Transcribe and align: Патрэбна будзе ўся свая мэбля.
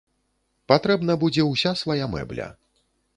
Патрэбна 0.71 1.17
будзе 1.23 1.45
ўся 1.51 1.73
свая 1.83 2.05
мэбля. 2.15 2.47